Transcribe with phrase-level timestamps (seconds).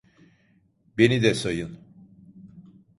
[0.97, 1.79] Beni de sayın.